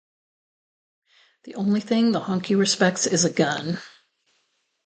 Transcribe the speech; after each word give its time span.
The 1.43 1.53
only 1.53 1.79
thing 1.79 2.11
the 2.11 2.21
honky 2.21 2.57
respects 2.57 3.05
is 3.05 3.23
a 3.23 3.29
gun. 3.31 3.77